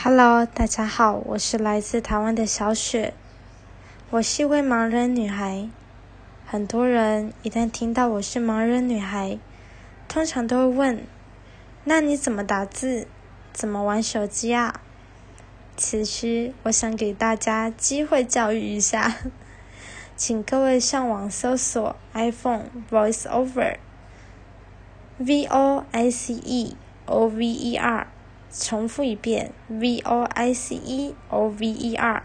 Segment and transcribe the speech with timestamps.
[0.00, 3.14] Hello，大家好，我是来自台湾的小雪。
[4.10, 5.68] 我是一位盲人女孩。
[6.46, 9.40] 很多人一旦听到我是盲人女孩，
[10.06, 11.02] 通常都会问：
[11.82, 13.08] 那你怎么打字？
[13.52, 14.80] 怎么玩手机啊？
[15.76, 19.16] 此时，我想给大家机会教育一下，
[20.14, 26.76] 请各位上网搜索 iPhone Voice Over，V O I C E
[27.06, 28.06] O V E R。
[28.50, 32.22] 重复一遍，v o i c e o v e r。